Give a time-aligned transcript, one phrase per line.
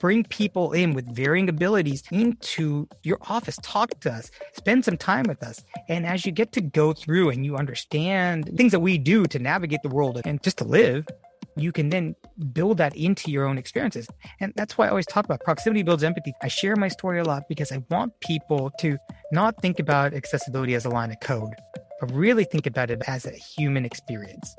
[0.00, 5.24] bring people in with varying abilities into your office, talk to us, spend some time
[5.28, 5.62] with us.
[5.88, 9.38] And as you get to go through and you understand things that we do to
[9.38, 11.06] navigate the world and just to live,
[11.56, 12.16] you can then
[12.52, 14.08] build that into your own experiences.
[14.40, 16.32] And that's why I always talk about proximity builds empathy.
[16.42, 18.96] I share my story a lot because I want people to
[19.32, 21.52] not think about accessibility as a line of code,
[22.00, 24.56] but really think about it as a human experience.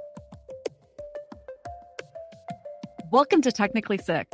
[3.12, 4.28] Welcome to Technically Sick.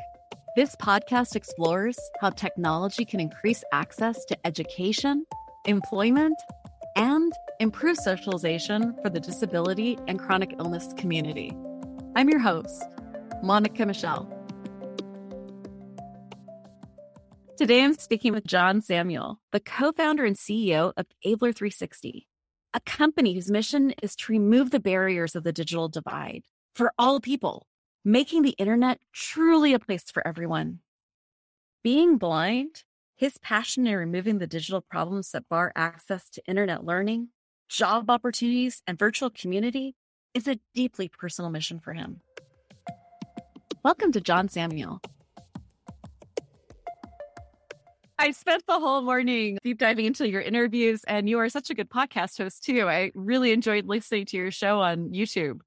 [0.54, 5.26] This podcast explores how technology can increase access to education,
[5.66, 6.36] employment,
[6.98, 11.54] and improve socialization for the disability and chronic illness community.
[12.18, 12.84] I'm your host,
[13.42, 14.30] Monica Michelle.
[17.58, 22.28] Today I'm speaking with John Samuel, the co founder and CEO of Ablr 360,
[22.73, 26.44] a company whose mission is to remove the barriers of the digital divide
[26.76, 27.68] for all people,
[28.04, 30.80] making the internet truly a place for everyone.
[31.84, 32.84] Being blind,
[33.16, 37.30] his passion in removing the digital problems that bar access to internet learning,
[37.70, 39.95] job opportunities, and virtual community
[40.34, 42.22] is a deeply personal mission for him.
[43.84, 45.00] Welcome to John Samuel.
[48.18, 51.75] I spent the whole morning deep diving into your interviews, and you are such a
[51.75, 52.88] good podcast host, too.
[52.88, 55.62] I really enjoyed listening to your show on YouTube.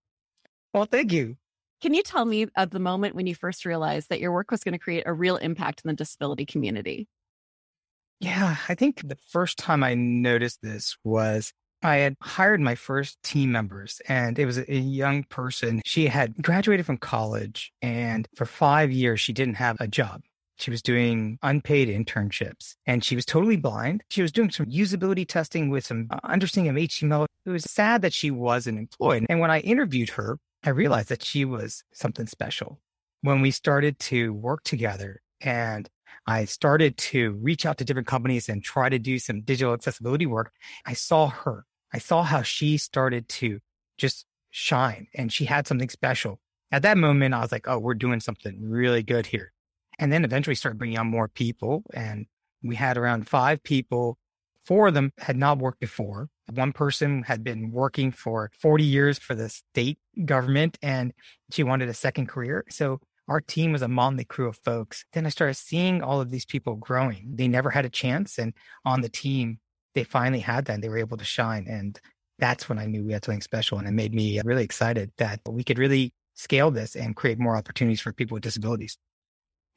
[0.72, 1.36] Well, thank you.
[1.80, 4.64] Can you tell me of the moment when you first realized that your work was
[4.64, 7.08] going to create a real impact in the disability community?
[8.20, 11.52] Yeah, I think the first time I noticed this was
[11.82, 15.82] I had hired my first team members, and it was a young person.
[15.84, 20.22] She had graduated from college, and for five years, she didn't have a job.
[20.56, 24.04] She was doing unpaid internships and she was totally blind.
[24.08, 27.26] She was doing some usability testing with some uh, understanding of HTML.
[27.44, 29.26] It was sad that she wasn't employed.
[29.28, 32.80] And when I interviewed her, I realized that she was something special.
[33.20, 35.88] When we started to work together and
[36.26, 40.26] I started to reach out to different companies and try to do some digital accessibility
[40.26, 40.52] work,
[40.86, 43.60] I saw her I saw how she started to
[43.98, 46.40] just shine and she had something special.
[46.72, 49.52] At that moment, I was like, oh, we're doing something really good here.
[50.00, 51.84] And then eventually started bringing on more people.
[51.94, 52.26] And
[52.64, 54.18] we had around five people.
[54.66, 56.28] Four of them had not worked before.
[56.52, 61.12] One person had been working for 40 years for the state government and
[61.50, 62.64] she wanted a second career.
[62.70, 65.04] So our team was a motley crew of folks.
[65.12, 67.32] Then I started seeing all of these people growing.
[67.34, 68.38] They never had a chance.
[68.38, 68.54] And
[68.84, 69.58] on the team,
[69.94, 71.66] they finally had that and they were able to shine.
[71.68, 71.98] And
[72.38, 73.78] that's when I knew we had something special.
[73.78, 77.56] And it made me really excited that we could really scale this and create more
[77.56, 78.98] opportunities for people with disabilities.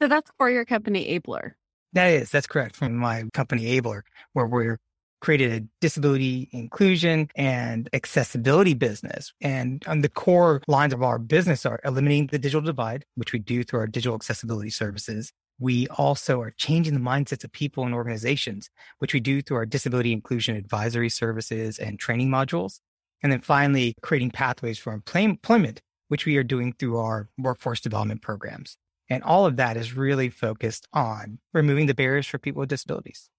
[0.02, 1.52] So that's for your company, Ablr.
[1.94, 2.76] That is, that's correct.
[2.76, 4.02] From my company, Ablr,
[4.34, 4.78] where we're
[5.20, 9.34] created a disability inclusion and accessibility business.
[9.42, 13.40] And on the core lines of our business are eliminating the digital divide, which we
[13.40, 17.96] do through our digital accessibility services, we also are changing the mindsets of people and
[17.96, 22.80] organizations, which we do through our disability inclusion advisory services and training modules.
[23.24, 28.22] And then finally, creating pathways for employment, which we are doing through our workforce development
[28.22, 28.78] programs.
[29.10, 33.30] And all of that is really focused on removing the barriers for people with disabilities.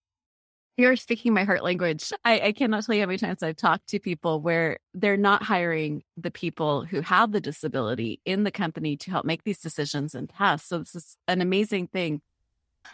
[0.79, 2.13] You're speaking my heart language.
[2.25, 5.43] I, I, cannot tell you how many times I've talked to people where they're not
[5.43, 10.15] hiring the people who have the disability in the company to help make these decisions
[10.15, 10.69] and tasks.
[10.69, 12.21] So this is an amazing thing.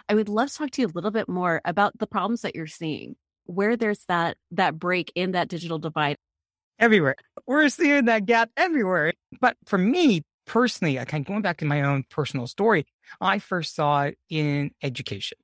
[0.09, 2.55] I would love to talk to you a little bit more about the problems that
[2.57, 6.17] you're seeing, where there's that that break in that digital divide.
[6.79, 7.17] Everywhere.
[7.47, 9.13] We're seeing that gap everywhere.
[9.43, 12.87] But for me personally, I kind of going back to my own personal story,
[13.21, 15.39] I first saw it in education.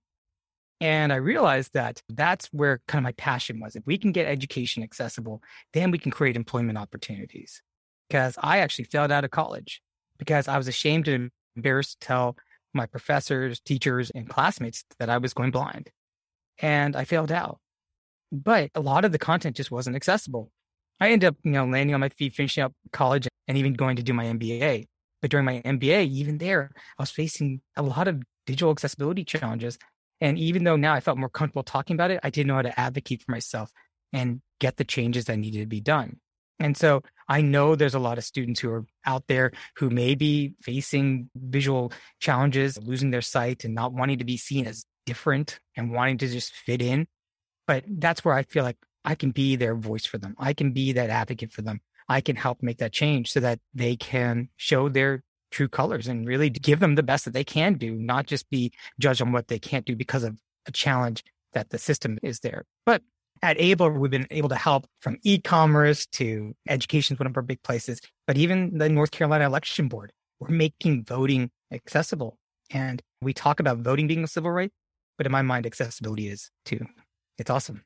[0.81, 3.77] And I realized that that's where kind of my passion was.
[3.77, 5.43] If we can get education accessible,
[5.75, 7.62] then we can create employment opportunities.
[8.09, 9.83] Because I actually failed out of college
[10.19, 12.37] because I was ashamed and embarrassed to tell
[12.72, 15.91] my professors, teachers, and classmates that I was going blind.
[16.59, 17.59] And I failed out.
[18.32, 20.50] But a lot of the content just wasn't accessible.
[21.00, 23.96] I ended up, you know, landing on my feet, finishing up college and even going
[23.96, 24.87] to do my MBA.
[25.20, 29.78] But during my MBA, even there, I was facing a lot of digital accessibility challenges
[30.20, 32.62] and even though now I felt more comfortable talking about it, I didn't know how
[32.62, 33.72] to advocate for myself
[34.12, 36.19] and get the changes that needed to be done.
[36.58, 40.14] And so I know there's a lot of students who are out there who may
[40.14, 45.58] be facing visual challenges, losing their sight and not wanting to be seen as different
[45.75, 47.06] and wanting to just fit in.
[47.67, 48.76] But that's where I feel like
[49.06, 50.34] I can be their voice for them.
[50.38, 51.81] I can be that advocate for them.
[52.10, 55.22] I can help make that change so that they can show their
[55.52, 58.72] true colors and really give them the best that they can do, not just be
[58.98, 60.36] judged on what they can't do because of
[60.66, 61.22] a challenge
[61.52, 62.64] that the system is there.
[62.84, 63.02] But
[63.42, 67.44] at Able, we've been able to help from e-commerce to education is one of our
[67.44, 72.38] big places, but even the North Carolina election board, we're making voting accessible.
[72.70, 74.72] And We talk about voting being a civil right,
[75.16, 76.86] but in my mind, accessibility is too.
[77.38, 77.84] It's awesome.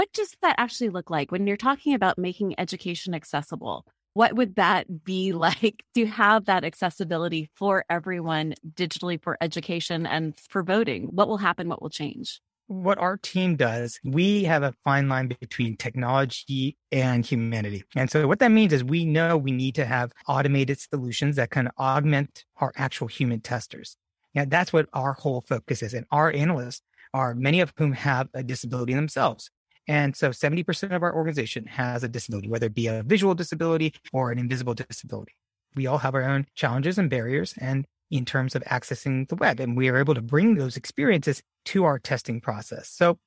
[0.00, 3.84] What does that actually look like when you're talking about making education accessible?
[4.14, 10.40] What would that be like to have that accessibility for everyone digitally for education and
[10.48, 11.08] for voting?
[11.10, 11.68] What will happen?
[11.68, 12.40] What will change?
[12.66, 17.82] what our team does, we have a fine line between technology and humanity.
[17.96, 21.50] And so what that means is we know we need to have automated solutions that
[21.50, 23.96] can augment our actual human testers.
[24.36, 25.94] And that's what our whole focus is.
[25.94, 26.82] And our analysts
[27.12, 29.50] are many of whom have a disability themselves.
[29.90, 33.92] And so 70% of our organization has a disability, whether it be a visual disability
[34.12, 35.32] or an invisible disability.
[35.74, 37.54] We all have our own challenges and barriers.
[37.60, 39.60] And in terms of accessing the web.
[39.60, 42.88] And we are able to bring those experiences to our testing process.
[42.88, 43.18] So,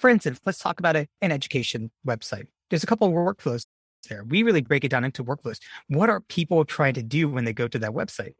[0.00, 2.46] for instance, let's talk about a, an education website.
[2.70, 3.66] There's a couple of workflows
[4.08, 4.24] there.
[4.24, 5.58] We really break it down into workflows.
[5.88, 8.34] What are people trying to do when they go to that website?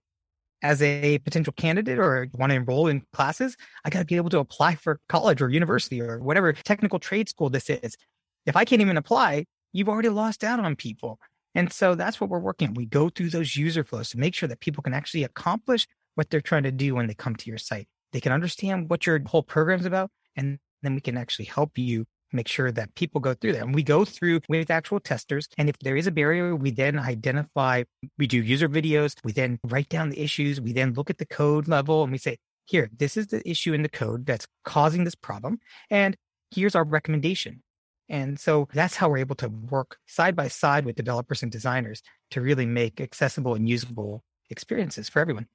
[0.62, 4.30] As a potential candidate or want to enroll in classes, I got to be able
[4.30, 7.96] to apply for college or university or whatever technical trade school this is.
[8.46, 11.18] If I can't even apply, you've already lost out on people.
[11.54, 12.74] And so that's what we're working on.
[12.74, 16.30] We go through those user flows to make sure that people can actually accomplish what
[16.30, 17.88] they're trying to do when they come to your site.
[18.12, 22.06] They can understand what your whole program's about, and then we can actually help you
[22.32, 23.62] make sure that people go through that.
[23.62, 25.48] And we go through with actual testers.
[25.58, 27.84] And if there is a barrier, we then identify,
[28.18, 31.26] we do user videos, we then write down the issues, we then look at the
[31.26, 35.04] code level and we say, here, this is the issue in the code that's causing
[35.04, 35.58] this problem.
[35.90, 36.16] And
[36.50, 37.62] here's our recommendation.
[38.08, 42.02] And so that's how we're able to work side by side with developers and designers
[42.30, 45.46] to really make accessible and usable experiences for everyone.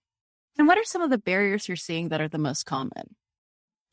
[0.57, 3.15] And what are some of the barriers you're seeing that are the most common?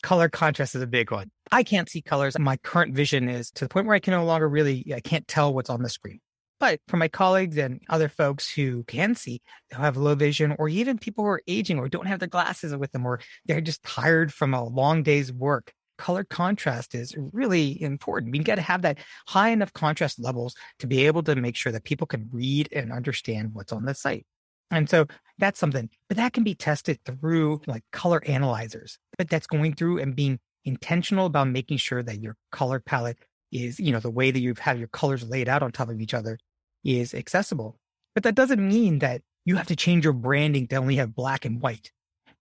[0.04, 1.30] Color contrast is a big one.
[1.50, 2.38] I can't see colors.
[2.38, 5.26] My current vision is to the point where I can no longer really, I can't
[5.26, 6.20] tell what's on the screen.
[6.60, 9.40] But for my colleagues and other folks who can see,
[9.70, 12.76] they'll have low vision, or even people who are aging or don't have their glasses
[12.76, 17.80] with them, or they're just tired from a long day's work color contrast is really
[17.80, 18.32] important.
[18.32, 18.98] We got to have that
[19.28, 22.92] high enough contrast levels to be able to make sure that people can read and
[22.92, 24.26] understand what's on the site.
[24.70, 25.06] And so
[25.38, 29.98] that's something, but that can be tested through like color analyzers, but that's going through
[29.98, 33.18] and being intentional about making sure that your color palette
[33.52, 36.00] is, you know, the way that you have your colors laid out on top of
[36.00, 36.38] each other
[36.84, 37.78] is accessible.
[38.14, 41.44] But that doesn't mean that you have to change your branding to only have black
[41.44, 41.90] and white.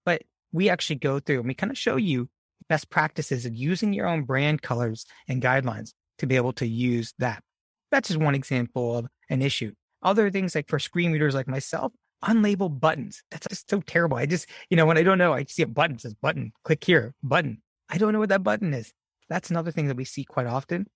[0.06, 2.30] But we actually go through and we kind of show you
[2.70, 7.14] best practices of using your own brand colors and guidelines to be able to use
[7.20, 7.44] that.
[7.92, 9.74] That's just one example of an issue.
[10.02, 11.92] Other things like for screen readers like myself,
[12.24, 13.24] unlabeled buttons.
[13.32, 14.18] That's just so terrible.
[14.18, 16.84] I just, you know, when I don't know, I see a button says button, click
[16.84, 17.62] here, button.
[17.90, 18.94] I don't know what that button is.
[19.30, 20.88] That's another thing that we see quite often.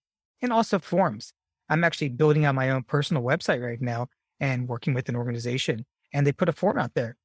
[0.41, 1.33] And also forms.
[1.69, 4.07] I'm actually building out my own personal website right now
[4.39, 7.17] and working with an organization and they put a form out there.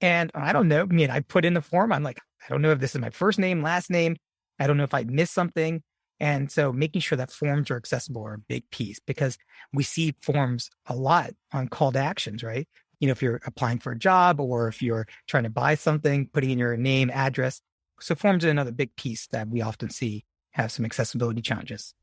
[0.00, 0.82] And I don't know.
[0.82, 1.92] I mean, I put in the form.
[1.92, 4.16] I'm like, I don't know if this is my first name, last name.
[4.58, 5.82] I don't know if I missed something.
[6.20, 9.36] And so making sure that forms are accessible are a big piece because
[9.72, 12.68] we see forms a lot on call to actions, right?
[13.00, 16.28] You know, if you're applying for a job or if you're trying to buy something,
[16.32, 17.60] putting in your name, address.
[18.00, 21.94] So forms are another big piece that we often see have some accessibility challenges.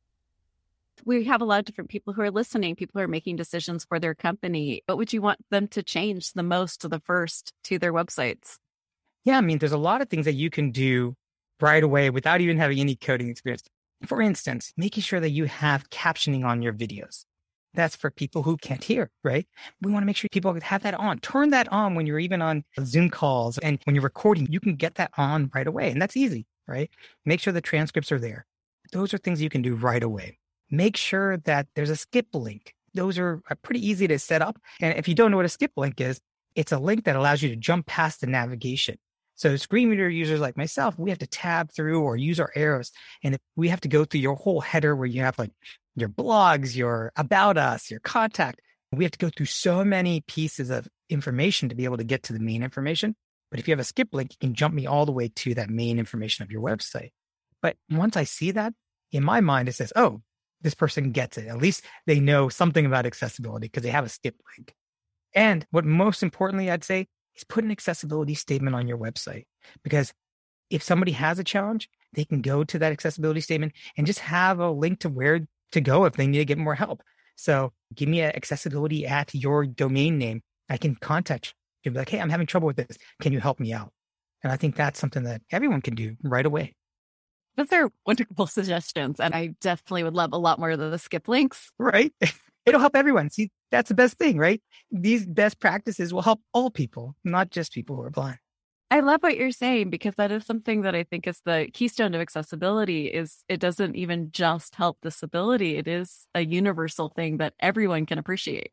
[1.05, 3.85] We have a lot of different people who are listening, people who are making decisions
[3.85, 4.83] for their company.
[4.85, 8.57] What would you want them to change the most, the first to their websites?
[9.23, 11.15] Yeah, I mean, there's a lot of things that you can do
[11.59, 13.63] right away without even having any coding experience.
[14.05, 17.25] For instance, making sure that you have captioning on your videos.
[17.73, 19.47] That's for people who can't hear, right?
[19.81, 21.19] We want to make sure people have that on.
[21.19, 24.75] Turn that on when you're even on Zoom calls and when you're recording, you can
[24.75, 25.89] get that on right away.
[25.89, 26.89] And that's easy, right?
[27.25, 28.45] Make sure the transcripts are there.
[28.91, 30.37] Those are things you can do right away.
[30.69, 32.75] Make sure that there's a skip link.
[32.93, 34.57] Those are uh, pretty easy to set up.
[34.81, 36.19] And if you don't know what a skip link is,
[36.55, 38.97] it's a link that allows you to jump past the navigation.
[39.41, 42.91] So screen reader users like myself, we have to tab through or use our arrows.
[43.23, 45.49] And we have to go through your whole header where you have like
[45.95, 48.61] your blogs, your about us, your contact.
[48.91, 52.21] We have to go through so many pieces of information to be able to get
[52.23, 53.15] to the main information.
[53.49, 55.55] But if you have a skip link, you can jump me all the way to
[55.55, 57.09] that main information of your website.
[57.63, 58.75] But once I see that,
[59.11, 60.21] in my mind, it says, oh,
[60.61, 61.47] this person gets it.
[61.47, 64.75] At least they know something about accessibility because they have a skip link.
[65.33, 69.45] And what most importantly, I'd say is put an accessibility statement on your website
[69.83, 70.13] because
[70.69, 74.59] if somebody has a challenge, they can go to that accessibility statement and just have
[74.59, 77.01] a link to where to go if they need to get more help.
[77.35, 80.41] So give me an accessibility at your domain name.
[80.69, 81.91] I can contact you.
[81.91, 82.97] Be like, hey, I'm having trouble with this.
[83.21, 83.91] Can you help me out?
[84.43, 86.75] And I think that's something that everyone can do right away.
[87.57, 89.19] Those are wonderful suggestions.
[89.19, 91.71] And I definitely would love a lot more of the skip links.
[91.77, 92.13] Right.
[92.65, 93.29] It'll help everyone.
[93.29, 94.61] See, that's the best thing, right?
[94.91, 98.37] These best practices will help all people, not just people who are blind.
[98.91, 102.13] I love what you're saying because that is something that I think is the keystone
[102.13, 105.77] of accessibility is it doesn't even just help disability.
[105.77, 108.71] It is a universal thing that everyone can appreciate.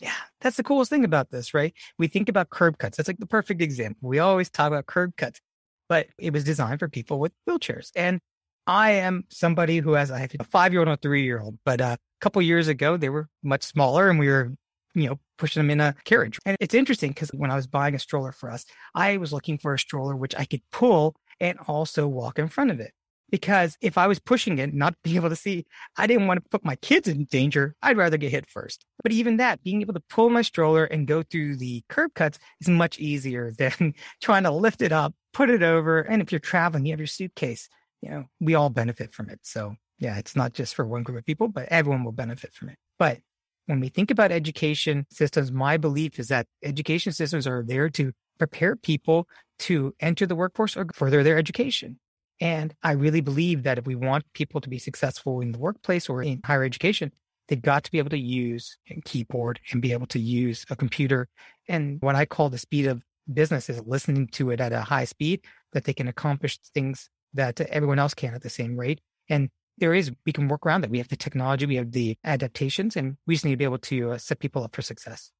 [0.00, 1.72] Yeah, that's the coolest thing about this, right?
[1.98, 2.98] We think about curb cuts.
[2.98, 4.08] That's like the perfect example.
[4.08, 5.40] We always talk about curb cuts,
[5.88, 7.90] but it was designed for people with wheelchairs.
[7.96, 8.20] And
[8.68, 11.80] I am somebody who has a five year old and a three year old, but
[11.80, 14.52] uh, a couple years ago they were much smaller and we were
[14.94, 16.38] you know, pushing them in a carriage.
[16.44, 19.58] And it's interesting because when I was buying a stroller for us, I was looking
[19.58, 22.92] for a stroller which I could pull and also walk in front of it.
[23.30, 25.66] Because if I was pushing it, not being able to see,
[25.98, 27.76] I didn't want to put my kids in danger.
[27.82, 28.86] I'd rather get hit first.
[29.02, 32.38] But even that, being able to pull my stroller and go through the curb cuts
[32.62, 36.00] is much easier than trying to lift it up, put it over.
[36.00, 37.68] And if you're traveling, you have your suitcase,
[38.00, 39.40] you know, we all benefit from it.
[39.42, 42.68] So yeah, it's not just for one group of people, but everyone will benefit from
[42.68, 42.76] it.
[42.98, 43.18] But
[43.66, 48.12] when we think about education systems, my belief is that education systems are there to
[48.38, 49.28] prepare people
[49.60, 51.98] to enter the workforce or further their education.
[52.40, 56.08] And I really believe that if we want people to be successful in the workplace
[56.08, 57.12] or in higher education,
[57.48, 60.76] they've got to be able to use a keyboard and be able to use a
[60.76, 61.28] computer.
[61.68, 63.02] And what I call the speed of
[63.32, 65.40] business is listening to it at a high speed
[65.72, 69.00] that they can accomplish things that everyone else can at the same rate.
[69.28, 70.90] And there is, we can work around that.
[70.90, 73.78] We have the technology, we have the adaptations, and we just need to be able
[73.78, 75.30] to uh, set people up for success.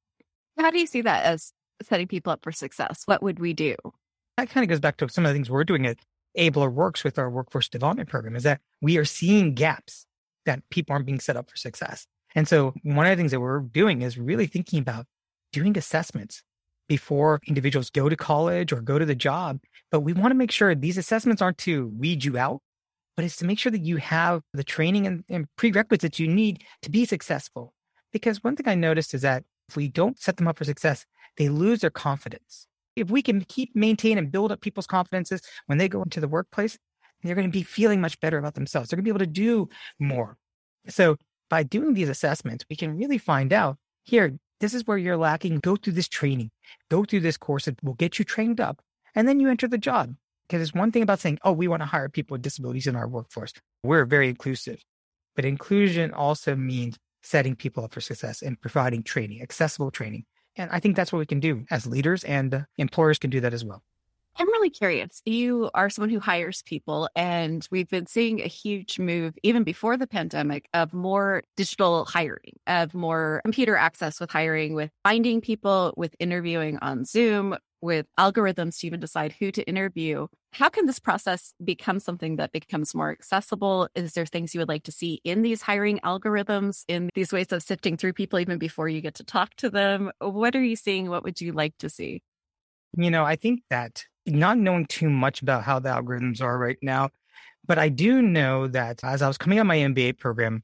[0.57, 1.53] How do you see that as
[1.83, 3.03] setting people up for success?
[3.05, 3.75] What would we do?
[4.37, 5.97] That kind of goes back to some of the things we're doing at
[6.37, 10.05] Ablr Works with our workforce development program is that we are seeing gaps
[10.45, 12.05] that people aren't being set up for success.
[12.35, 15.05] And so one of the things that we're doing is really thinking about
[15.51, 16.43] doing assessments
[16.89, 19.59] before individuals go to college or go to the job.
[19.91, 22.61] But we want to make sure these assessments aren't to weed you out,
[23.15, 26.65] but it's to make sure that you have the training and, and prerequisites you need
[26.81, 27.73] to be successful.
[28.11, 31.05] Because one thing I noticed is that if we don't set them up for success,
[31.37, 32.67] they lose their confidence.
[32.95, 36.27] If we can keep maintain and build up people's confidences when they go into the
[36.27, 36.77] workplace,
[37.23, 38.89] they're going to be feeling much better about themselves.
[38.89, 39.69] They're going to be able to do
[39.99, 40.37] more.
[40.87, 41.17] So
[41.49, 45.59] by doing these assessments, we can really find out here, this is where you're lacking.
[45.59, 46.51] Go through this training,
[46.89, 48.81] go through this course that will get you trained up.
[49.15, 50.15] And then you enter the job.
[50.47, 52.95] Because there's one thing about saying, oh, we want to hire people with disabilities in
[52.95, 53.53] our workforce.
[53.83, 54.83] We're very inclusive.
[55.35, 60.25] But inclusion also means setting people up for success and providing training, accessible training.
[60.55, 63.53] And I think that's what we can do as leaders, and employers can do that
[63.53, 63.83] as well.
[64.39, 65.21] I'm really curious.
[65.25, 69.97] You are someone who hires people, and we've been seeing a huge move even before
[69.97, 75.93] the pandemic of more digital hiring, of more computer access with hiring, with finding people,
[75.97, 80.27] with interviewing on Zoom, with algorithms to even decide who to interview.
[80.53, 83.89] How can this process become something that becomes more accessible?
[83.93, 87.51] Is there things you would like to see in these hiring algorithms, in these ways
[87.51, 90.11] of sifting through people even before you get to talk to them?
[90.19, 91.09] What are you seeing?
[91.09, 92.21] What would you like to see?
[92.97, 96.77] You know, I think that not knowing too much about how the algorithms are right
[96.81, 97.09] now,
[97.65, 100.63] but I do know that as I was coming out my MBA program,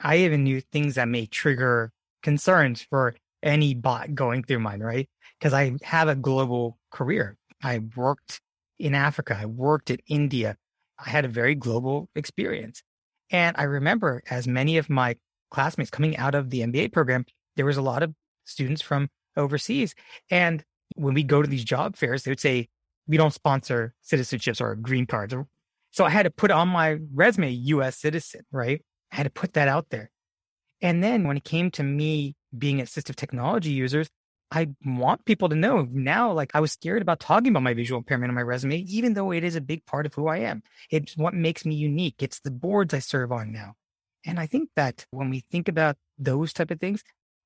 [0.00, 5.08] I even knew things that may trigger concerns for any bot going through mine, right?
[5.38, 7.36] Because I have a global career.
[7.62, 8.40] I worked
[8.78, 10.56] in Africa, I worked in India.
[10.98, 12.82] I had a very global experience.
[13.30, 15.16] And I remember as many of my
[15.50, 19.94] classmates coming out of the MBA program, there was a lot of students from overseas.
[20.30, 22.68] And when we go to these job fairs, they would say,
[23.06, 25.34] we don't sponsor citizenships or green cards.
[25.90, 28.82] So I had to put on my resume, US citizen, right?
[29.12, 30.10] I had to put that out there.
[30.82, 34.08] And then when it came to me being assistive technology users,
[34.50, 37.98] I want people to know now, like I was scared about talking about my visual
[37.98, 40.62] impairment on my resume, even though it is a big part of who I am.
[40.90, 42.16] It's what makes me unique.
[42.22, 43.74] It's the boards I serve on now.
[44.24, 47.02] And I think that when we think about those type of things,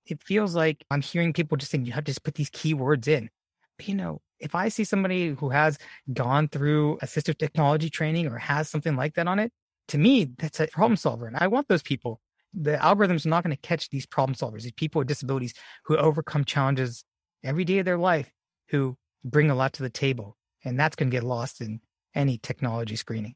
[0.06, 3.06] it feels like I'm hearing people just saying, you have to just put these keywords
[3.06, 3.30] in.
[3.78, 5.78] But, you know, if I see somebody who has
[6.12, 9.52] gone through assistive technology training or has something like that on it,
[9.88, 11.26] to me, that's a problem solver.
[11.26, 12.20] And I want those people
[12.52, 15.54] the algorithms are not going to catch these problem solvers, these people with disabilities
[15.84, 17.04] who overcome challenges
[17.44, 18.30] every day of their life,
[18.68, 20.36] who bring a lot to the table.
[20.64, 21.80] And that's going to get lost in
[22.14, 23.34] any technology screening.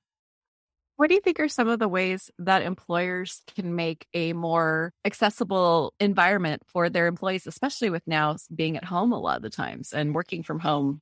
[0.96, 4.92] What do you think are some of the ways that employers can make a more
[5.04, 9.50] accessible environment for their employees, especially with now being at home a lot of the
[9.50, 11.00] times and working from home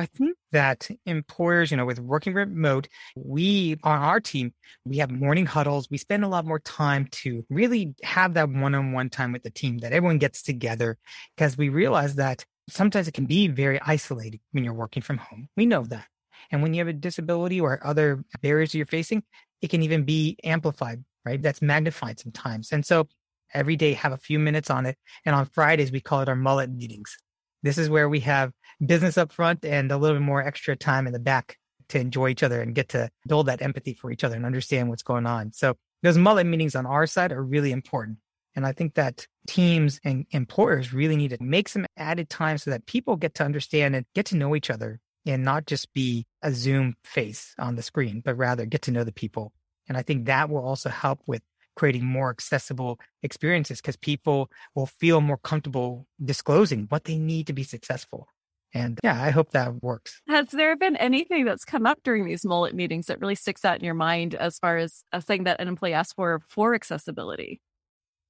[0.00, 4.54] I think that employers, you know, with working remote, we on our team,
[4.86, 5.88] we have morning huddles.
[5.90, 9.42] We spend a lot more time to really have that one on one time with
[9.42, 10.96] the team that everyone gets together
[11.36, 15.48] because we realize that sometimes it can be very isolating when you're working from home.
[15.54, 16.06] We know that.
[16.50, 19.22] And when you have a disability or other barriers you're facing,
[19.60, 21.40] it can even be amplified, right?
[21.40, 22.72] That's magnified sometimes.
[22.72, 23.08] And so
[23.52, 24.96] every day have a few minutes on it.
[25.24, 27.16] And on Fridays, we call it our mullet meetings
[27.62, 28.52] This is where we have
[28.84, 31.56] business up front and a little bit more extra time in the back
[31.90, 34.88] to enjoy each other and get to build that empathy for each other and understand
[34.88, 35.52] what's going on.
[35.52, 38.18] So those mullet meetings on our side are really important.
[38.56, 42.70] And I think that teams and employers really need to make some added time so
[42.70, 46.26] that people get to understand and get to know each other and not just be
[46.42, 49.52] a Zoom face on the screen, but rather get to know the people.
[49.88, 51.42] And I think that will also help with
[51.76, 57.52] creating more accessible experiences because people will feel more comfortable disclosing what they need to
[57.52, 58.28] be successful.
[58.72, 60.20] And yeah, I hope that works.
[60.28, 63.78] Has there been anything that's come up during these mullet meetings that really sticks out
[63.78, 67.60] in your mind as far as a thing that an employee asked for for accessibility?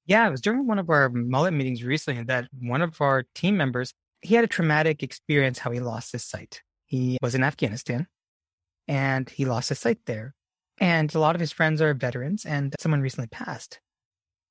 [0.06, 3.56] Yeah, it was during one of our mullet meetings recently that one of our team
[3.56, 3.92] members,
[4.22, 6.62] he had a traumatic experience how he lost his sight.
[6.90, 8.08] He was in Afghanistan
[8.88, 10.34] and he lost his sight there.
[10.78, 13.78] And a lot of his friends are veterans and someone recently passed.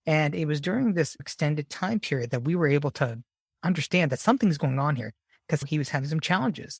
[0.06, 3.20] And it was during this extended time period that we were able to
[3.62, 5.14] understand that something's going on here
[5.46, 6.80] because he was having some challenges.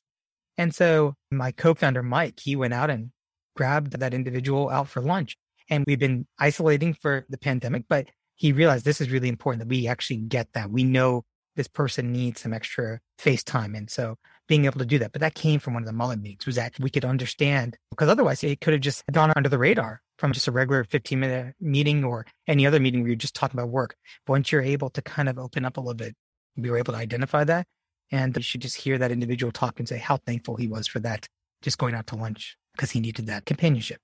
[0.56, 3.10] And so my co-founder, Mike, he went out and
[3.54, 5.36] grabbed that individual out for lunch.
[5.68, 9.68] And we've been isolating for the pandemic, but he realized this is really important that
[9.68, 10.70] we actually get that.
[10.70, 11.24] We know
[11.54, 13.74] this person needs some extra face time.
[13.74, 14.16] And so
[14.50, 16.56] being able to do that, but that came from one of the mullet meetings was
[16.56, 20.32] that we could understand because otherwise it could have just gone under the radar from
[20.32, 23.70] just a regular 15 minute meeting or any other meeting where you're just talking about
[23.70, 23.94] work.
[24.26, 26.16] But once you're able to kind of open up a little bit,
[26.56, 27.64] we were able to identify that.
[28.10, 30.98] And you should just hear that individual talk and say how thankful he was for
[30.98, 31.28] that,
[31.62, 34.00] just going out to lunch because he needed that companionship.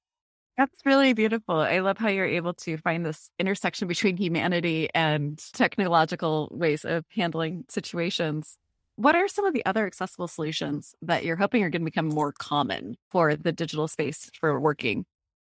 [0.57, 1.57] That's really beautiful.
[1.57, 7.05] I love how you're able to find this intersection between humanity and technological ways of
[7.11, 8.57] handling situations.
[8.97, 12.09] What are some of the other accessible solutions that you're hoping are going to become
[12.09, 15.05] more common for the digital space for working?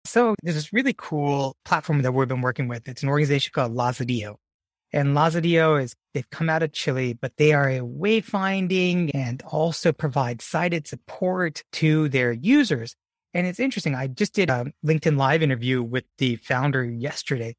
[0.06, 2.88] So there's this really cool platform that we've been working with.
[2.88, 4.36] It's an organization called Lazarillo.
[4.92, 9.92] And Lazarillo is, they've come out of Chile, but they are a wayfinding and also
[9.92, 12.96] provide sighted support to their users.
[13.34, 13.96] And it's interesting.
[13.96, 17.56] I just did a LinkedIn live interview with the founder yesterday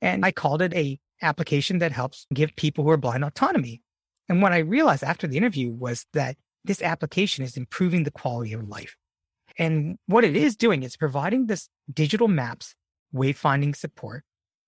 [0.00, 3.82] and I called it a application that helps give people who are blind autonomy.
[4.28, 8.52] And what I realized after the interview was that this application is improving the quality
[8.52, 8.96] of life.
[9.58, 12.74] And what it is doing is providing this digital maps,
[13.14, 14.24] wayfinding support.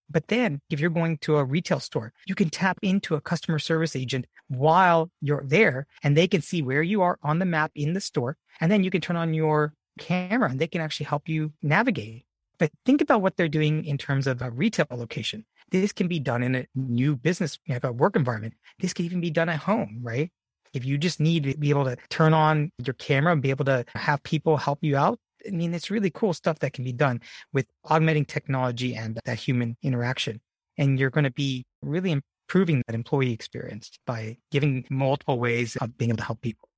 [0.09, 3.61] But then if you're going to a retail store, you can tap into a customer
[3.61, 7.71] service agent while you're there and they can see where you are on the map
[7.77, 8.37] in the store.
[8.61, 12.25] And then you can turn on your camera and they can actually help you navigate.
[12.59, 15.45] But think about what they're doing in terms of a retail location.
[15.71, 18.55] This can be done in a new business, like a work environment.
[18.79, 20.31] This can even be done at home, right?
[20.73, 23.65] If you just need to be able to turn on your camera and be able
[23.67, 26.93] to have people help you out, I mean, it's really cool stuff that can be
[26.93, 27.21] done
[27.53, 30.41] with augmenting technology and that human interaction.
[30.79, 35.97] And you're going to be really improving that employee experience by giving multiple ways of
[35.97, 36.69] being able to help people.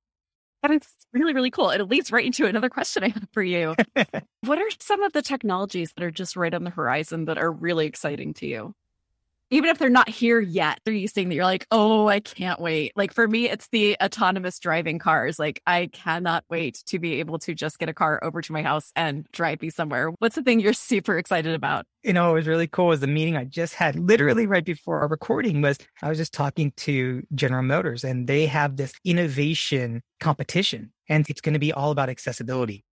[0.61, 1.71] That is really, really cool.
[1.71, 3.75] It leads right into another question I have for you.
[4.41, 7.51] what are some of the technologies that are just right on the horizon that are
[7.51, 8.73] really exciting to you?
[9.53, 12.59] Even if they're not here yet, they're you saying that you're like, oh, I can't
[12.59, 12.91] wait.
[12.95, 15.37] Like for me, it's the autonomous driving cars.
[15.37, 18.63] Like I cannot wait to be able to just get a car over to my
[18.63, 20.09] house and drive me somewhere.
[20.17, 21.85] What's the thing you're super excited about?
[22.01, 25.01] You know, it was really cool was the meeting I just had literally right before
[25.01, 30.01] our recording was I was just talking to General Motors and they have this innovation
[30.19, 32.83] competition and it's going to be all about accessibility.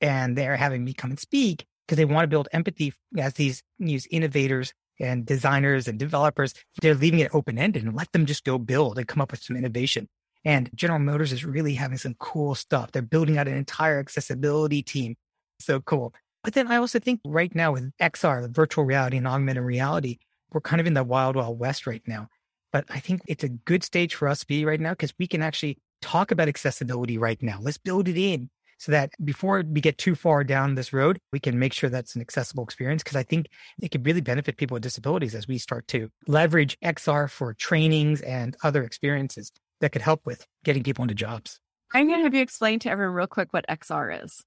[0.00, 3.62] And they're having me come and speak because they want to build empathy as these,
[3.78, 8.44] these innovators and designers and developers, they're leaving it open ended and let them just
[8.44, 10.08] go build and come up with some innovation.
[10.44, 12.92] And General Motors is really having some cool stuff.
[12.92, 15.16] They're building out an entire accessibility team.
[15.60, 16.14] So cool.
[16.42, 20.18] But then I also think right now with XR, virtual reality and augmented reality,
[20.50, 22.28] we're kind of in the wild, wild west right now.
[22.72, 25.26] But I think it's a good stage for us to be right now because we
[25.26, 27.58] can actually talk about accessibility right now.
[27.60, 28.50] Let's build it in
[28.82, 32.16] so that before we get too far down this road, we can make sure that's
[32.16, 33.04] an accessible experience.
[33.04, 33.46] Because I think
[33.80, 38.22] it could really benefit people with disabilities as we start to leverage XR for trainings
[38.22, 41.60] and other experiences that could help with getting people into jobs.
[41.94, 44.42] I'm going to have you explain to everyone real quick what XR is.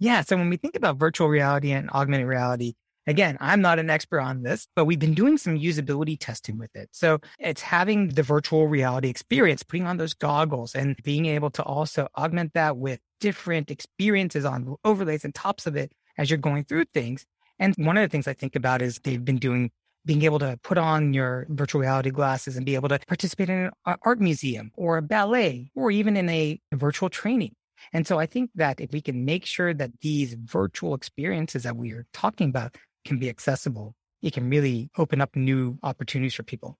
[0.00, 0.22] Yeah.
[0.22, 2.72] So when we think about virtual reality and augmented reality,
[3.08, 6.76] Again, I'm not an expert on this, but we've been doing some usability testing with
[6.76, 6.90] it.
[6.92, 11.62] So it's having the virtual reality experience, putting on those goggles and being able to
[11.62, 16.64] also augment that with different experiences on overlays and tops of it as you're going
[16.64, 17.24] through things.
[17.58, 19.70] And one of the things I think about is they've been doing
[20.04, 23.70] being able to put on your virtual reality glasses and be able to participate in
[23.84, 27.54] an art museum or a ballet or even in a virtual training.
[27.92, 31.76] And so I think that if we can make sure that these virtual experiences that
[31.76, 36.42] we are talking about can be accessible, it can really open up new opportunities for
[36.42, 36.78] people.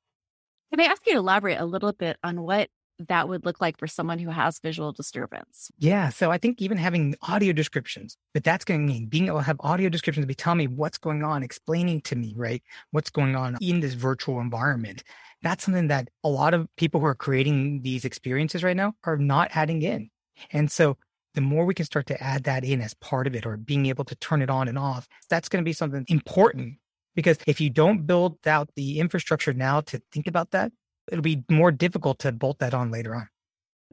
[0.70, 2.68] Can I ask you to elaborate a little bit on what
[3.08, 5.70] that would look like for someone who has visual disturbance?
[5.78, 6.08] Yeah.
[6.08, 9.44] So I think even having audio descriptions, but that's going to mean being able to
[9.44, 12.62] have audio descriptions to be telling me what's going on, explaining to me, right?
[12.90, 15.04] What's going on in this virtual environment.
[15.42, 19.16] That's something that a lot of people who are creating these experiences right now are
[19.16, 20.11] not adding in.
[20.50, 20.96] And so
[21.34, 23.87] the more we can start to add that in as part of it or being
[23.87, 26.78] able to turn it on and off, that's going to be something important.
[27.14, 30.72] Because if you don't build out the infrastructure now to think about that,
[31.10, 33.28] it'll be more difficult to bolt that on later on.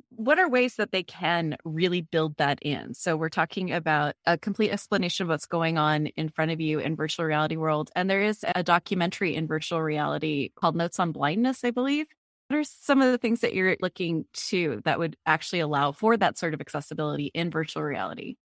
[0.09, 2.93] What are ways that they can really build that in?
[2.93, 6.79] So we're talking about a complete explanation of what's going on in front of you
[6.79, 7.91] in virtual reality world.
[7.95, 12.07] And there is a documentary in virtual reality called Notes on Blindness, I believe.
[12.47, 16.15] What are some of the things that you're looking to that would actually allow for
[16.15, 18.35] that sort of accessibility in virtual reality?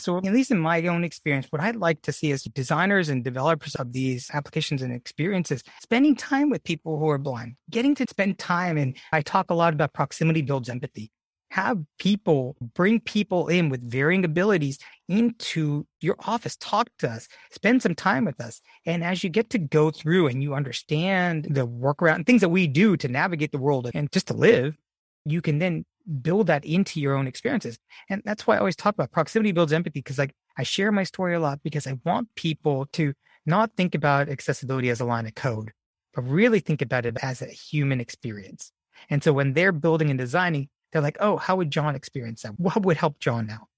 [0.00, 3.22] So, at least in my own experience, what I'd like to see is designers and
[3.22, 8.06] developers of these applications and experiences spending time with people who are blind, getting to
[8.08, 8.76] spend time.
[8.76, 11.10] And I talk a lot about proximity builds empathy.
[11.50, 17.82] Have people bring people in with varying abilities into your office, talk to us, spend
[17.82, 18.60] some time with us.
[18.86, 22.50] And as you get to go through and you understand the workaround and things that
[22.50, 24.76] we do to navigate the world and just to live,
[25.24, 25.84] you can then
[26.22, 27.78] build that into your own experiences.
[28.08, 31.04] And that's why I always talk about proximity builds empathy because like I share my
[31.04, 33.14] story a lot because I want people to
[33.46, 35.72] not think about accessibility as a line of code,
[36.14, 38.72] but really think about it as a human experience.
[39.08, 42.58] And so when they're building and designing, they're like, oh, how would John experience that?
[42.58, 43.68] What would help John now?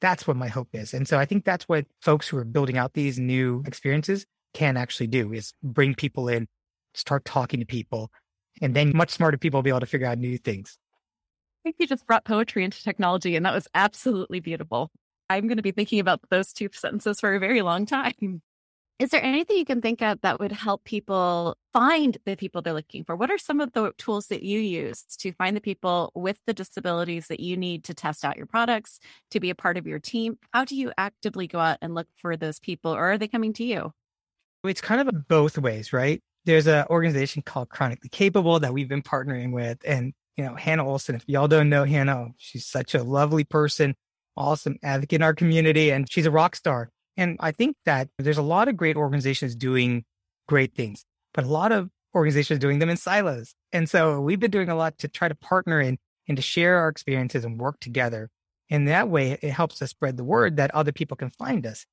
[0.00, 0.94] That's what my hope is.
[0.94, 4.76] And so I think that's what folks who are building out these new experiences can
[4.76, 6.48] actually do is bring people in,
[6.94, 8.10] start talking to people,
[8.60, 10.78] and then much smarter people will be able to figure out new things.
[11.62, 14.90] I think you just brought poetry into technology, and that was absolutely beautiful.
[15.30, 18.42] I'm going to be thinking about those two sentences for a very long time.
[18.98, 22.72] Is there anything you can think of that would help people find the people they're
[22.72, 23.14] looking for?
[23.14, 26.52] What are some of the tools that you use to find the people with the
[26.52, 28.98] disabilities that you need to test out your products,
[29.30, 30.38] to be a part of your team?
[30.52, 33.52] How do you actively go out and look for those people, or are they coming
[33.54, 33.92] to you?
[34.64, 36.20] It's kind of both ways, right?
[36.44, 40.86] There's an organization called Chronically Capable that we've been partnering with, and you know, Hannah
[40.86, 41.14] Olson.
[41.14, 43.94] If y'all don't know Hannah, she's such a lovely person,
[44.36, 46.90] awesome advocate in our community, and she's a rock star.
[47.16, 50.04] And I think that there's a lot of great organizations doing
[50.48, 53.54] great things, but a lot of organizations doing them in silos.
[53.72, 56.78] And so we've been doing a lot to try to partner in and to share
[56.78, 58.30] our experiences and work together.
[58.70, 61.84] And that way it helps us spread the word that other people can find us.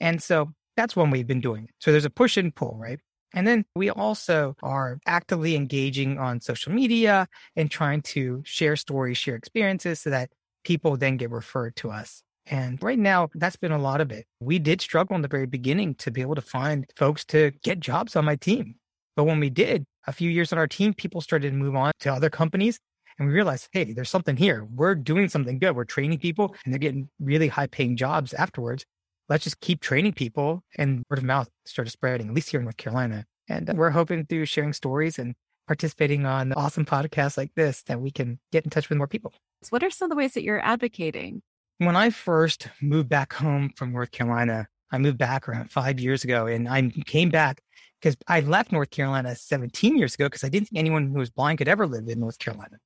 [0.00, 1.68] And so that's one we've been doing.
[1.80, 3.00] So there's a push and pull, right?
[3.34, 9.18] And then we also are actively engaging on social media and trying to share stories,
[9.18, 10.30] share experiences so that
[10.64, 12.22] people then get referred to us.
[12.46, 14.26] And right now, that's been a lot of it.
[14.40, 17.80] We did struggle in the very beginning to be able to find folks to get
[17.80, 18.76] jobs on my team.
[19.16, 21.92] But when we did, a few years on our team, people started to move on
[22.00, 22.78] to other companies.
[23.18, 24.68] And we realized, hey, there's something here.
[24.70, 25.74] We're doing something good.
[25.74, 28.84] We're training people and they're getting really high paying jobs afterwards
[29.28, 32.64] let's just keep training people and word of mouth started spreading, at least here in
[32.64, 33.24] North Carolina.
[33.48, 35.34] And uh, we're hoping through sharing stories and
[35.66, 39.32] participating on awesome podcasts like this that we can get in touch with more people.
[39.70, 41.42] What are some of the ways that you're advocating?
[41.78, 46.24] When I first moved back home from North Carolina, I moved back around five years
[46.24, 47.60] ago and I came back
[48.00, 51.30] because I left North Carolina 17 years ago because I didn't think anyone who was
[51.30, 52.78] blind could ever live in North Carolina.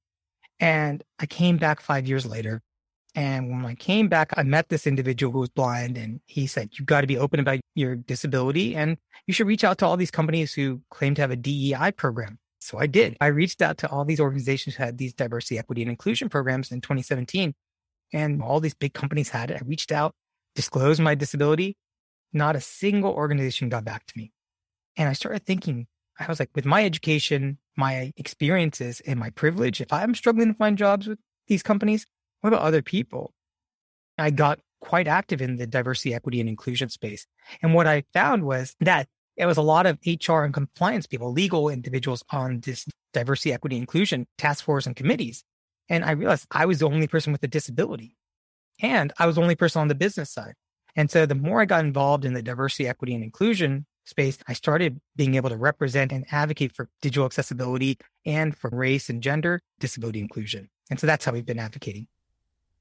[0.59, 2.63] And I came back five years later
[3.15, 6.71] and when I came back, I met this individual who was blind and he said,
[6.75, 8.97] you got to be open about your disability and
[9.27, 12.39] you should reach out to all these companies who claim to have a DEI program.
[12.61, 13.17] So I did.
[13.21, 16.71] I reached out to all these organizations who had these diversity, equity, and inclusion programs
[16.71, 17.55] in 2017.
[18.13, 19.61] And all these big companies had it.
[19.61, 20.15] I reached out,
[20.55, 21.77] disclosed my disability.
[22.33, 24.33] Not a single organization got back to me.
[24.97, 25.87] And I started thinking,
[26.19, 30.55] I was like, with my education, my experiences, and my privilege, if I'm struggling to
[30.55, 31.19] find jobs with
[31.49, 32.07] these companies,
[32.41, 33.33] what about other people?
[34.19, 37.27] I got quite active in the diversity, equity, and inclusion space.
[37.63, 41.33] And what I found was that it was a lot of HR and compliance people,
[41.33, 45.45] legal individuals on this diversity, equity, inclusion task force and committees.
[45.89, 48.17] And I realized I was the only person with a disability
[48.83, 50.55] and I was the only person on the business side.
[50.97, 54.55] And so the more I got involved in the diversity, equity, and inclusion space, I
[54.55, 59.61] started being able to represent and advocate for digital accessibility and for race and gender
[59.79, 60.69] disability inclusion.
[60.91, 62.09] And so that's how we've been advocating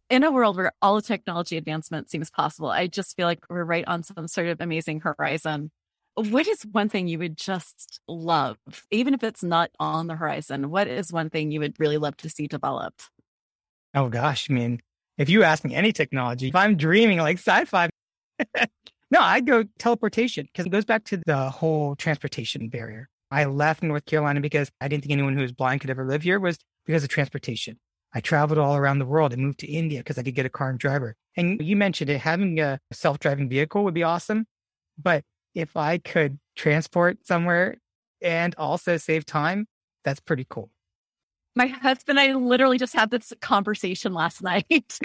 [0.09, 3.63] in a world where all the technology advancement seems possible, I just feel like we're
[3.63, 5.71] right on some sort of amazing horizon.
[6.15, 8.57] What is one thing you would just love,
[8.91, 10.69] even if it's not on the horizon?
[10.69, 13.09] What is one thing you would really love to see developed?
[13.93, 14.81] Oh gosh, I mean,
[15.17, 17.89] if you ask me any technology, if I'm dreaming like sci-fi,
[19.11, 23.07] no, I'd go teleportation because it goes back to the whole transportation barrier.
[23.31, 26.23] I left North Carolina because I didn't think anyone who was blind could ever live
[26.23, 27.77] here was because of transportation.
[28.13, 30.49] I traveled all around the world and moved to India because I could get a
[30.49, 31.15] car and driver.
[31.37, 34.45] And you mentioned it, having a self driving vehicle would be awesome.
[35.01, 37.77] But if I could transport somewhere
[38.21, 39.67] and also save time,
[40.03, 40.69] that's pretty cool.
[41.55, 44.97] My husband and I literally just had this conversation last night.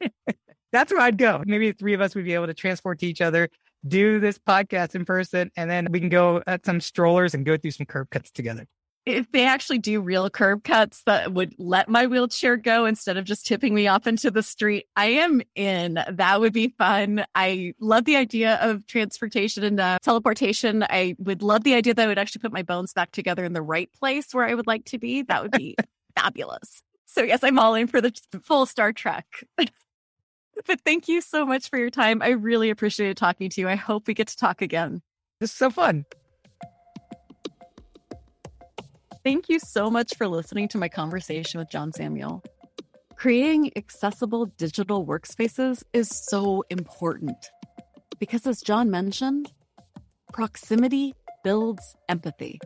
[0.72, 1.42] that's where I'd go.
[1.46, 3.50] Maybe the three of us would be able to transport to each other,
[3.86, 7.56] do this podcast in person, and then we can go at some strollers and go
[7.56, 8.66] through some curb cuts together
[9.06, 13.24] if they actually do real curb cuts that would let my wheelchair go instead of
[13.24, 15.98] just tipping me off into the street, I am in.
[16.10, 17.24] That would be fun.
[17.34, 20.84] I love the idea of transportation and uh, teleportation.
[20.90, 23.54] I would love the idea that I would actually put my bones back together in
[23.54, 25.22] the right place where I would like to be.
[25.22, 25.74] That would be
[26.16, 26.82] fabulous.
[27.06, 29.26] So, yes, I'm all in for the full Star Trek.
[29.56, 32.20] but thank you so much for your time.
[32.20, 33.68] I really appreciated talking to you.
[33.68, 35.00] I hope we get to talk again.
[35.40, 36.04] This is so fun.
[39.28, 42.42] Thank you so much for listening to my conversation with John Samuel.
[43.14, 47.36] Creating accessible digital workspaces is so important
[48.18, 49.52] because, as John mentioned,
[50.32, 51.12] proximity
[51.44, 52.58] builds empathy.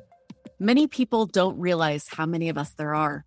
[0.60, 3.24] Many people don't realize how many of us there are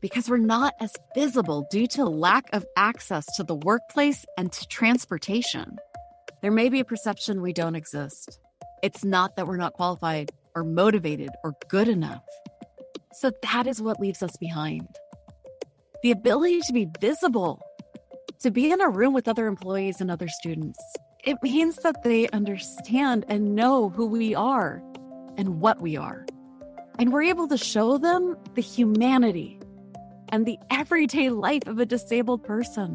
[0.00, 4.64] because we're not as visible due to lack of access to the workplace and to
[4.68, 5.78] transportation.
[6.42, 8.38] There may be a perception we don't exist.
[8.84, 12.22] It's not that we're not qualified or motivated or good enough.
[13.20, 14.86] So that is what leaves us behind.
[16.04, 17.60] The ability to be visible,
[18.38, 20.78] to be in a room with other employees and other students.
[21.24, 24.80] It means that they understand and know who we are
[25.36, 26.26] and what we are.
[27.00, 29.58] And we're able to show them the humanity
[30.28, 32.94] and the everyday life of a disabled person.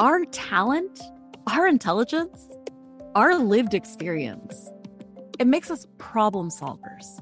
[0.00, 1.00] Our talent,
[1.46, 2.48] our intelligence,
[3.14, 4.68] our lived experience,
[5.38, 7.20] it makes us problem solvers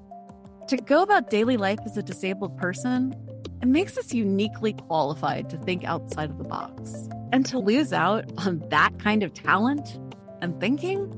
[0.69, 3.15] to go about daily life as a disabled person,
[3.63, 7.09] it makes us uniquely qualified to think outside of the box.
[7.33, 9.99] And to lose out on that kind of talent
[10.43, 11.09] and thinking,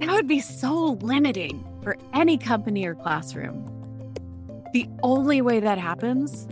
[0.00, 3.64] that would be so limiting for any company or classroom.
[4.72, 6.46] The only way that happens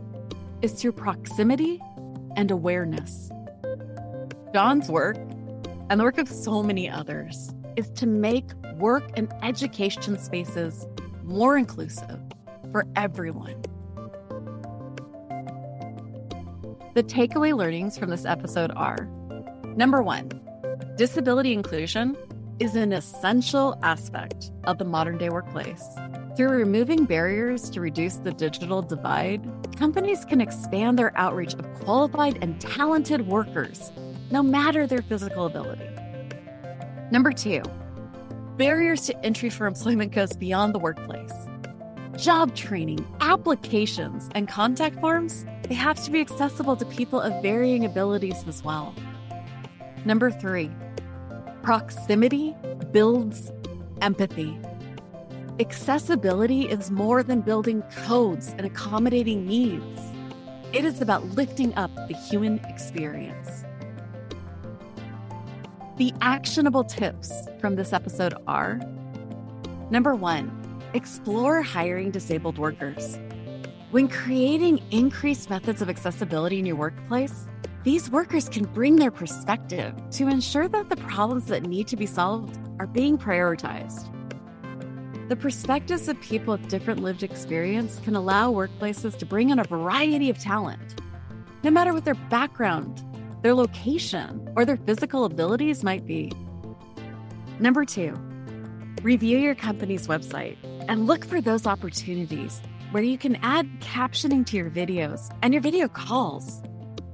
[0.60, 1.80] is through proximity
[2.36, 3.30] and awareness.
[4.52, 5.16] John's work,
[5.88, 8.44] and the work of so many others, is to make
[8.76, 10.86] work and education spaces
[11.24, 12.20] more inclusive
[12.70, 13.60] for everyone.
[16.94, 19.08] The takeaway learnings from this episode are
[19.74, 20.30] number one,
[20.96, 22.16] disability inclusion
[22.60, 25.84] is an essential aspect of the modern day workplace.
[26.36, 32.38] Through removing barriers to reduce the digital divide, companies can expand their outreach of qualified
[32.42, 33.92] and talented workers,
[34.30, 35.88] no matter their physical ability.
[37.10, 37.62] Number two,
[38.56, 41.32] barriers to entry for employment goes beyond the workplace.
[42.16, 47.84] Job training, applications, and contact forms, they have to be accessible to people of varying
[47.84, 48.94] abilities as well.
[50.04, 50.70] Number three,
[51.62, 52.54] proximity
[52.92, 53.50] builds
[54.00, 54.56] empathy.
[55.58, 60.00] Accessibility is more than building codes and accommodating needs.
[60.72, 63.64] It is about lifting up the human experience.
[65.96, 68.80] The actionable tips from this episode are
[69.90, 70.50] number one,
[70.92, 73.16] explore hiring disabled workers.
[73.92, 77.46] When creating increased methods of accessibility in your workplace,
[77.84, 82.06] these workers can bring their perspective to ensure that the problems that need to be
[82.06, 84.10] solved are being prioritized.
[85.28, 89.64] The perspectives of people with different lived experience can allow workplaces to bring in a
[89.64, 91.00] variety of talent,
[91.62, 93.04] no matter what their background,
[93.44, 96.32] their location, or their physical abilities might be.
[97.60, 98.14] Number two,
[99.02, 100.56] review your company's website
[100.88, 105.60] and look for those opportunities where you can add captioning to your videos and your
[105.60, 106.62] video calls.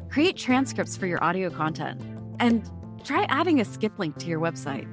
[0.08, 2.00] Create transcripts for your audio content
[2.38, 2.62] and
[3.02, 4.86] try adding a skip link to your website.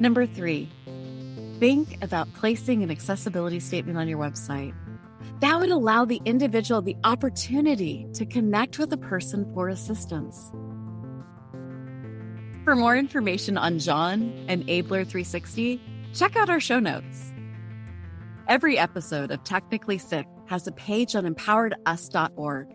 [0.00, 0.68] Number three,
[1.60, 4.74] think about placing an accessibility statement on your website.
[5.40, 10.50] That would allow the individual the opportunity to connect with a person for assistance.
[12.64, 15.80] For more information on John and Ablr 360,
[16.14, 17.32] check out our show notes.
[18.48, 22.68] Every episode of Technically Sick has a page on empoweredus.org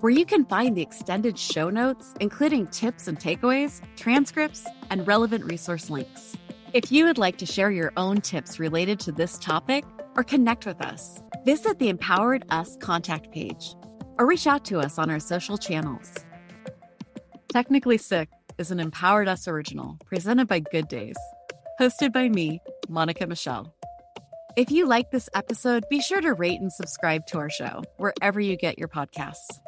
[0.00, 5.44] where you can find the extended show notes, including tips and takeaways, transcripts, and relevant
[5.44, 6.36] resource links.
[6.74, 9.84] If you would like to share your own tips related to this topic
[10.16, 13.74] or connect with us, visit the Empowered Us contact page
[14.18, 16.14] or reach out to us on our social channels.
[17.52, 21.16] Technically Sick is an Empowered Us original presented by Good Days,
[21.80, 23.74] hosted by me, Monica Michelle.
[24.56, 28.40] If you like this episode, be sure to rate and subscribe to our show wherever
[28.40, 29.63] you get your podcasts.